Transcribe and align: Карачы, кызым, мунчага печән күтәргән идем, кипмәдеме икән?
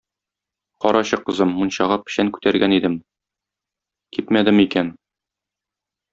Карачы, 0.85 1.19
кызым, 1.27 1.51
мунчага 1.57 1.97
печән 2.07 2.31
күтәргән 2.39 2.73
идем, 2.79 2.97
кипмәдеме 4.19 4.67
икән? 4.71 4.93